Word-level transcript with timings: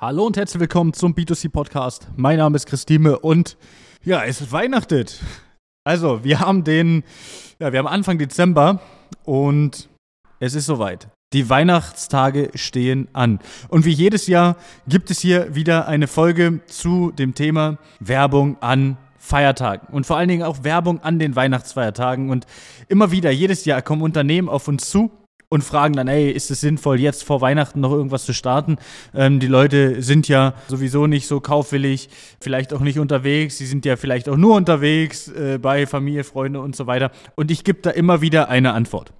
Hallo 0.00 0.26
und 0.26 0.36
herzlich 0.36 0.60
willkommen 0.60 0.92
zum 0.92 1.12
B2C 1.12 1.50
Podcast. 1.50 2.06
Mein 2.14 2.38
Name 2.38 2.54
ist 2.54 2.66
Christine 2.66 3.18
und 3.18 3.56
ja, 4.04 4.22
es 4.22 4.40
ist 4.40 4.52
Weihnachtet. 4.52 5.20
Also, 5.82 6.22
wir 6.22 6.38
haben 6.38 6.62
den, 6.62 7.02
ja, 7.58 7.72
wir 7.72 7.80
haben 7.80 7.88
Anfang 7.88 8.16
Dezember 8.16 8.80
und 9.24 9.88
es 10.38 10.54
ist 10.54 10.66
soweit. 10.66 11.08
Die 11.32 11.50
Weihnachtstage 11.50 12.52
stehen 12.54 13.08
an. 13.12 13.40
Und 13.70 13.86
wie 13.86 13.90
jedes 13.90 14.28
Jahr 14.28 14.56
gibt 14.86 15.10
es 15.10 15.18
hier 15.18 15.56
wieder 15.56 15.88
eine 15.88 16.06
Folge 16.06 16.60
zu 16.66 17.10
dem 17.10 17.34
Thema 17.34 17.78
Werbung 17.98 18.56
an 18.62 18.98
Feiertagen 19.18 19.88
und 19.92 20.06
vor 20.06 20.16
allen 20.16 20.28
Dingen 20.28 20.44
auch 20.44 20.62
Werbung 20.62 21.02
an 21.02 21.18
den 21.18 21.34
Weihnachtsfeiertagen. 21.34 22.30
Und 22.30 22.46
immer 22.86 23.10
wieder, 23.10 23.32
jedes 23.32 23.64
Jahr 23.64 23.82
kommen 23.82 24.02
Unternehmen 24.02 24.48
auf 24.48 24.68
uns 24.68 24.88
zu 24.88 25.10
und 25.50 25.64
fragen 25.64 25.94
dann, 25.94 26.08
ey, 26.08 26.30
ist 26.30 26.50
es 26.50 26.60
sinnvoll, 26.60 27.00
jetzt 27.00 27.24
vor 27.24 27.40
Weihnachten 27.40 27.80
noch 27.80 27.92
irgendwas 27.92 28.24
zu 28.24 28.34
starten? 28.34 28.76
Ähm, 29.14 29.40
die 29.40 29.46
Leute 29.46 30.02
sind 30.02 30.28
ja 30.28 30.54
sowieso 30.68 31.06
nicht 31.06 31.26
so 31.26 31.40
kaufwillig, 31.40 32.10
vielleicht 32.40 32.72
auch 32.74 32.80
nicht 32.80 32.98
unterwegs, 32.98 33.58
sie 33.58 33.66
sind 33.66 33.84
ja 33.86 33.96
vielleicht 33.96 34.28
auch 34.28 34.36
nur 34.36 34.56
unterwegs 34.56 35.28
äh, 35.28 35.58
bei 35.60 35.86
Familie, 35.86 36.24
Freunde 36.24 36.60
und 36.60 36.76
so 36.76 36.86
weiter. 36.86 37.10
Und 37.34 37.50
ich 37.50 37.64
gebe 37.64 37.80
da 37.80 37.90
immer 37.90 38.20
wieder 38.20 38.48
eine 38.48 38.72
Antwort. 38.72 39.12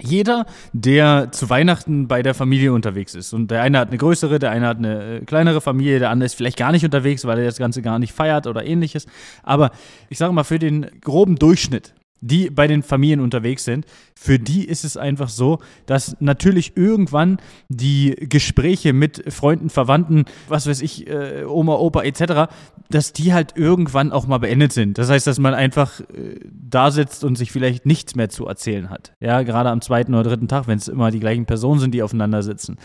Jeder, 0.00 0.46
der 0.72 1.32
zu 1.32 1.50
Weihnachten 1.50 2.06
bei 2.06 2.22
der 2.22 2.34
Familie 2.34 2.72
unterwegs 2.72 3.16
ist, 3.16 3.32
und 3.32 3.50
der 3.50 3.62
eine 3.62 3.80
hat 3.80 3.88
eine 3.88 3.98
größere, 3.98 4.38
der 4.38 4.52
eine 4.52 4.66
hat 4.68 4.78
eine 4.78 5.16
äh, 5.16 5.24
kleinere 5.24 5.60
Familie, 5.60 5.98
der 5.98 6.10
andere 6.10 6.26
ist 6.26 6.34
vielleicht 6.34 6.58
gar 6.58 6.72
nicht 6.72 6.84
unterwegs, 6.84 7.24
weil 7.24 7.38
er 7.38 7.46
das 7.46 7.58
Ganze 7.58 7.82
gar 7.82 7.98
nicht 7.98 8.12
feiert 8.12 8.46
oder 8.46 8.64
ähnliches. 8.64 9.06
Aber 9.42 9.72
ich 10.08 10.18
sage 10.18 10.32
mal, 10.32 10.44
für 10.44 10.60
den 10.60 10.86
groben 11.00 11.36
Durchschnitt 11.36 11.94
die 12.20 12.50
bei 12.50 12.66
den 12.66 12.82
Familien 12.82 13.20
unterwegs 13.20 13.64
sind, 13.64 13.86
für 14.14 14.38
die 14.38 14.64
ist 14.64 14.84
es 14.84 14.96
einfach 14.96 15.28
so, 15.28 15.58
dass 15.86 16.16
natürlich 16.20 16.76
irgendwann 16.76 17.38
die 17.68 18.16
Gespräche 18.18 18.92
mit 18.92 19.32
Freunden, 19.32 19.70
Verwandten, 19.70 20.24
was 20.48 20.66
weiß 20.66 20.82
ich, 20.82 21.06
äh, 21.06 21.44
Oma, 21.44 21.76
Opa 21.76 22.02
etc., 22.02 22.50
dass 22.90 23.12
die 23.12 23.32
halt 23.32 23.56
irgendwann 23.56 24.12
auch 24.12 24.26
mal 24.26 24.38
beendet 24.38 24.72
sind. 24.72 24.98
Das 24.98 25.10
heißt, 25.10 25.26
dass 25.26 25.38
man 25.38 25.54
einfach 25.54 26.00
äh, 26.00 26.40
da 26.50 26.90
sitzt 26.90 27.24
und 27.24 27.36
sich 27.36 27.52
vielleicht 27.52 27.86
nichts 27.86 28.14
mehr 28.14 28.28
zu 28.28 28.46
erzählen 28.46 28.90
hat. 28.90 29.12
Ja, 29.20 29.42
gerade 29.42 29.70
am 29.70 29.80
zweiten 29.80 30.14
oder 30.14 30.30
dritten 30.30 30.48
Tag, 30.48 30.66
wenn 30.66 30.78
es 30.78 30.88
immer 30.88 31.10
die 31.10 31.20
gleichen 31.20 31.46
Personen 31.46 31.80
sind, 31.80 31.92
die 31.92 32.02
aufeinander 32.02 32.42
sitzen. 32.42 32.76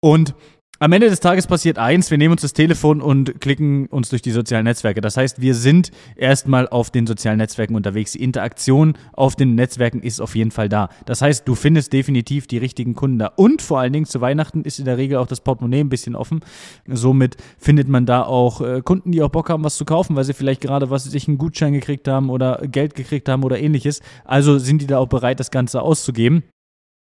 Und 0.00 0.34
am 0.80 0.92
Ende 0.92 1.08
des 1.08 1.20
Tages 1.20 1.46
passiert 1.46 1.78
eins, 1.78 2.10
wir 2.10 2.18
nehmen 2.18 2.32
uns 2.32 2.42
das 2.42 2.52
Telefon 2.52 3.00
und 3.00 3.40
klicken 3.40 3.86
uns 3.86 4.08
durch 4.08 4.22
die 4.22 4.32
sozialen 4.32 4.64
Netzwerke. 4.64 5.00
Das 5.00 5.16
heißt, 5.16 5.40
wir 5.40 5.54
sind 5.54 5.92
erstmal 6.16 6.68
auf 6.68 6.90
den 6.90 7.06
sozialen 7.06 7.38
Netzwerken 7.38 7.76
unterwegs. 7.76 8.12
Die 8.12 8.22
Interaktion 8.22 8.94
auf 9.12 9.36
den 9.36 9.54
Netzwerken 9.54 10.02
ist 10.02 10.20
auf 10.20 10.34
jeden 10.34 10.50
Fall 10.50 10.68
da. 10.68 10.88
Das 11.06 11.22
heißt, 11.22 11.46
du 11.46 11.54
findest 11.54 11.92
definitiv 11.92 12.48
die 12.48 12.58
richtigen 12.58 12.94
Kunden 12.94 13.20
da. 13.20 13.26
Und 13.36 13.62
vor 13.62 13.78
allen 13.78 13.92
Dingen 13.92 14.06
zu 14.06 14.20
Weihnachten 14.20 14.62
ist 14.62 14.80
in 14.80 14.84
der 14.84 14.98
Regel 14.98 15.18
auch 15.18 15.28
das 15.28 15.40
Portemonnaie 15.40 15.80
ein 15.80 15.88
bisschen 15.88 16.16
offen. 16.16 16.40
Somit 16.88 17.36
findet 17.56 17.88
man 17.88 18.04
da 18.04 18.24
auch 18.24 18.60
äh, 18.60 18.82
Kunden, 18.82 19.12
die 19.12 19.22
auch 19.22 19.30
Bock 19.30 19.50
haben, 19.50 19.62
was 19.62 19.76
zu 19.76 19.84
kaufen, 19.84 20.16
weil 20.16 20.24
sie 20.24 20.34
vielleicht 20.34 20.60
gerade, 20.60 20.90
was 20.90 21.04
sich 21.04 21.28
einen 21.28 21.38
Gutschein 21.38 21.72
gekriegt 21.72 22.08
haben 22.08 22.30
oder 22.30 22.60
Geld 22.66 22.96
gekriegt 22.96 23.28
haben 23.28 23.44
oder 23.44 23.60
ähnliches. 23.60 24.00
Also 24.24 24.58
sind 24.58 24.82
die 24.82 24.86
da 24.88 24.98
auch 24.98 25.08
bereit, 25.08 25.38
das 25.38 25.52
Ganze 25.52 25.82
auszugeben 25.82 26.42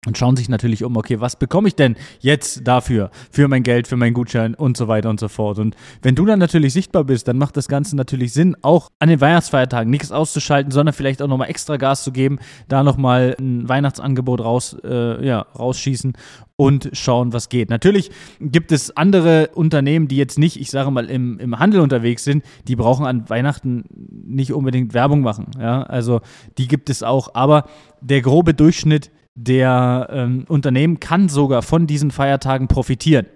und 0.07 0.17
schauen 0.17 0.35
sich 0.35 0.49
natürlich 0.49 0.83
um, 0.83 0.97
okay, 0.97 1.19
was 1.19 1.35
bekomme 1.35 1.67
ich 1.67 1.75
denn 1.75 1.95
jetzt 2.21 2.67
dafür, 2.67 3.11
für 3.29 3.47
mein 3.47 3.61
Geld, 3.61 3.85
für 3.85 3.97
meinen 3.97 4.15
Gutschein 4.15 4.55
und 4.55 4.75
so 4.75 4.87
weiter 4.87 5.11
und 5.11 5.19
so 5.19 5.27
fort. 5.27 5.59
Und 5.59 5.75
wenn 6.01 6.15
du 6.15 6.25
dann 6.25 6.39
natürlich 6.39 6.73
sichtbar 6.73 7.03
bist, 7.03 7.27
dann 7.27 7.37
macht 7.37 7.55
das 7.55 7.67
Ganze 7.67 7.95
natürlich 7.95 8.33
Sinn, 8.33 8.57
auch 8.63 8.89
an 8.97 9.09
den 9.09 9.21
Weihnachtsfeiertagen 9.21 9.91
nichts 9.91 10.11
auszuschalten, 10.11 10.71
sondern 10.71 10.93
vielleicht 10.93 11.21
auch 11.21 11.27
nochmal 11.27 11.51
extra 11.51 11.77
Gas 11.77 12.03
zu 12.03 12.11
geben, 12.11 12.39
da 12.67 12.81
nochmal 12.81 13.35
ein 13.39 13.69
Weihnachtsangebot 13.69 14.41
raus, 14.41 14.75
äh, 14.83 15.23
ja, 15.23 15.41
rausschießen 15.41 16.13
und 16.55 16.89
schauen, 16.93 17.31
was 17.33 17.49
geht. 17.49 17.69
Natürlich 17.69 18.09
gibt 18.39 18.71
es 18.71 18.95
andere 18.97 19.49
Unternehmen, 19.53 20.07
die 20.07 20.17
jetzt 20.17 20.39
nicht, 20.39 20.59
ich 20.59 20.71
sage 20.71 20.89
mal, 20.89 21.09
im, 21.11 21.39
im 21.39 21.59
Handel 21.59 21.79
unterwegs 21.79 22.23
sind, 22.23 22.43
die 22.67 22.75
brauchen 22.75 23.05
an 23.05 23.29
Weihnachten 23.29 23.83
nicht 24.09 24.53
unbedingt 24.53 24.95
Werbung 24.95 25.21
machen. 25.21 25.47
Ja, 25.59 25.83
also 25.83 26.21
die 26.57 26.67
gibt 26.67 26.89
es 26.89 27.03
auch, 27.03 27.35
aber 27.35 27.65
der 28.01 28.21
grobe 28.21 28.53
Durchschnitt 28.53 29.11
der 29.35 30.07
ähm, 30.11 30.45
Unternehmen 30.47 30.99
kann 30.99 31.29
sogar 31.29 31.61
von 31.61 31.87
diesen 31.87 32.11
Feiertagen 32.11 32.67
profitieren. 32.67 33.27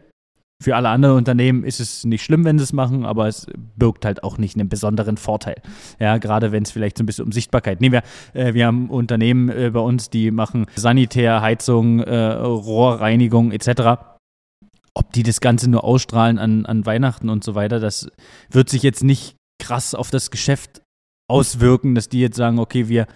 Für 0.64 0.76
alle 0.78 0.90
anderen 0.90 1.18
Unternehmen 1.18 1.64
ist 1.64 1.82
es 1.82 2.06
nicht 2.06 2.24
schlimm, 2.24 2.46
wenn 2.46 2.58
sie 2.58 2.64
es 2.64 2.72
machen, 2.72 3.06
aber 3.06 3.28
es 3.28 3.46
birgt 3.76 4.06
halt 4.06 4.24
auch 4.24 4.38
nicht 4.38 4.56
einen 4.56 4.70
besonderen 4.70 5.18
Vorteil. 5.18 5.56
Ja, 6.00 6.18
gerade 6.18 6.52
wenn 6.52 6.64
es 6.64 6.72
vielleicht 6.72 6.98
so 6.98 7.04
ein 7.04 7.06
bisschen 7.06 7.26
um 7.26 7.34
Sichtbarkeit. 7.34 7.82
Nehmen 7.82 8.02
wir, 8.34 8.42
äh, 8.42 8.54
wir 8.54 8.66
haben 8.66 8.90
Unternehmen 8.90 9.50
äh, 9.50 9.70
bei 9.72 9.82
uns, 9.82 10.10
die 10.10 10.32
machen 10.32 10.66
Sanitär, 10.76 11.42
Heizung, 11.42 12.00
äh, 12.00 12.16
Rohrreinigung 12.16 13.52
etc. 13.52 14.02
Ob 14.94 15.12
die 15.14 15.24
das 15.24 15.42
Ganze 15.42 15.70
nur 15.70 15.84
ausstrahlen 15.84 16.40
an, 16.40 16.66
an 16.66 16.86
Weihnachten 16.86 17.30
und 17.30 17.44
so 17.44 17.54
weiter, 17.54 17.82
das 17.82 18.10
wird 18.50 18.70
sich 18.70 18.82
jetzt 18.82 19.04
nicht 19.04 19.36
krass 19.62 19.94
auf 19.94 20.10
das 20.10 20.32
Geschäft 20.32 20.82
auswirken, 21.28 21.96
dass 21.96 22.08
die 22.08 22.22
jetzt 22.22 22.38
sagen, 22.38 22.60
okay, 22.60 22.88
wir 22.88 23.08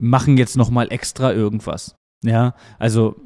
machen 0.00 0.36
jetzt 0.36 0.56
nochmal 0.56 0.88
extra 0.90 1.32
irgendwas. 1.32 1.94
Ja, 2.24 2.54
also 2.78 3.16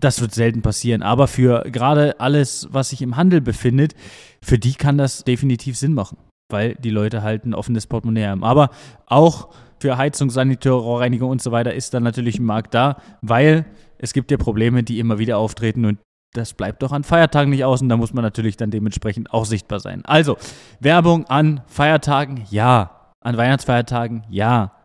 das 0.00 0.20
wird 0.20 0.34
selten 0.34 0.62
passieren. 0.62 1.02
Aber 1.02 1.28
für 1.28 1.62
gerade 1.70 2.20
alles, 2.20 2.68
was 2.70 2.90
sich 2.90 3.02
im 3.02 3.16
Handel 3.16 3.40
befindet, 3.40 3.94
für 4.42 4.58
die 4.58 4.74
kann 4.74 4.98
das 4.98 5.24
definitiv 5.24 5.76
Sinn 5.76 5.94
machen, 5.94 6.18
weil 6.50 6.74
die 6.74 6.90
Leute 6.90 7.22
halt 7.22 7.44
ein 7.44 7.54
offenes 7.54 7.86
Portemonnaie 7.86 8.26
haben. 8.26 8.44
Aber 8.44 8.70
auch 9.06 9.54
für 9.80 9.96
Heizung, 9.96 10.30
Sanitär, 10.30 10.72
Rohrreinigung 10.72 11.30
und 11.30 11.42
so 11.42 11.52
weiter 11.52 11.74
ist 11.74 11.94
dann 11.94 12.02
natürlich 12.02 12.38
ein 12.38 12.44
Markt 12.44 12.74
da, 12.74 13.00
weil 13.20 13.64
es 13.98 14.12
gibt 14.12 14.30
ja 14.30 14.36
Probleme, 14.36 14.82
die 14.82 14.98
immer 14.98 15.18
wieder 15.18 15.38
auftreten 15.38 15.84
und 15.84 15.98
das 16.34 16.54
bleibt 16.54 16.82
doch 16.82 16.92
an 16.92 17.04
Feiertagen 17.04 17.50
nicht 17.50 17.64
aus 17.64 17.82
und 17.82 17.88
da 17.88 17.96
muss 17.96 18.14
man 18.14 18.24
natürlich 18.24 18.56
dann 18.56 18.70
dementsprechend 18.70 19.32
auch 19.32 19.44
sichtbar 19.44 19.80
sein. 19.80 20.02
Also, 20.04 20.38
Werbung 20.80 21.26
an 21.26 21.62
Feiertagen, 21.66 22.44
ja. 22.50 23.10
An 23.20 23.36
Weihnachtsfeiertagen, 23.36 24.24
ja. 24.30 24.81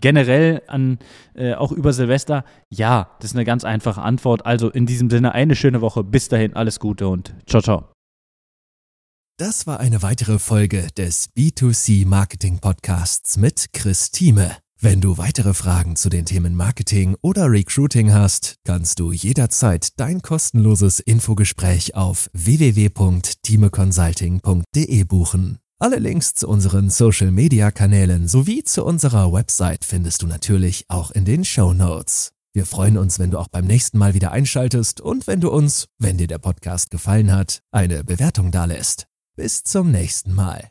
Generell 0.00 0.62
an 0.68 0.98
äh, 1.34 1.54
auch 1.54 1.72
über 1.72 1.92
Silvester, 1.92 2.44
ja, 2.70 3.10
das 3.20 3.32
ist 3.32 3.36
eine 3.36 3.44
ganz 3.44 3.64
einfache 3.64 4.02
Antwort. 4.02 4.46
Also 4.46 4.70
in 4.70 4.86
diesem 4.86 5.10
Sinne 5.10 5.32
eine 5.32 5.56
schöne 5.56 5.80
Woche. 5.80 6.04
Bis 6.04 6.28
dahin 6.28 6.54
alles 6.54 6.78
Gute 6.78 7.08
und 7.08 7.34
ciao 7.46 7.60
ciao. 7.60 7.88
Das 9.38 9.68
war 9.68 9.78
eine 9.78 10.02
weitere 10.02 10.38
Folge 10.38 10.88
des 10.96 11.32
B2C 11.34 12.06
Marketing 12.06 12.58
Podcasts 12.58 13.36
mit 13.36 13.72
Chris 13.72 14.10
Thieme. 14.10 14.56
Wenn 14.80 15.00
du 15.00 15.18
weitere 15.18 15.54
Fragen 15.54 15.96
zu 15.96 16.08
den 16.08 16.24
Themen 16.24 16.54
Marketing 16.54 17.16
oder 17.20 17.50
Recruiting 17.50 18.12
hast, 18.12 18.58
kannst 18.64 19.00
du 19.00 19.10
jederzeit 19.10 19.98
dein 19.98 20.22
kostenloses 20.22 21.00
Infogespräch 21.00 21.96
auf 21.96 22.30
www.timeconsulting.de 22.32 25.04
buchen. 25.04 25.58
Alle 25.80 26.00
Links 26.00 26.34
zu 26.34 26.48
unseren 26.48 26.90
Social-Media-Kanälen 26.90 28.26
sowie 28.26 28.64
zu 28.64 28.84
unserer 28.84 29.32
Website 29.32 29.84
findest 29.84 30.22
du 30.22 30.26
natürlich 30.26 30.84
auch 30.88 31.12
in 31.12 31.24
den 31.24 31.44
Show 31.44 31.72
Notes. 31.72 32.32
Wir 32.52 32.66
freuen 32.66 32.98
uns, 32.98 33.20
wenn 33.20 33.30
du 33.30 33.38
auch 33.38 33.46
beim 33.46 33.64
nächsten 33.64 33.96
Mal 33.96 34.12
wieder 34.12 34.32
einschaltest 34.32 35.00
und 35.00 35.28
wenn 35.28 35.40
du 35.40 35.50
uns, 35.50 35.86
wenn 35.98 36.18
dir 36.18 36.26
der 36.26 36.38
Podcast 36.38 36.90
gefallen 36.90 37.30
hat, 37.30 37.60
eine 37.70 38.02
Bewertung 38.02 38.50
dalässt. 38.50 39.06
Bis 39.36 39.62
zum 39.62 39.92
nächsten 39.92 40.34
Mal. 40.34 40.68